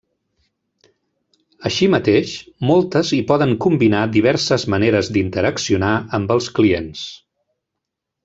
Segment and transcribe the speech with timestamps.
[1.69, 2.31] Així mateix,
[2.69, 7.07] moltes hi poden combinar diverses maneres d'interaccionar amb els clients.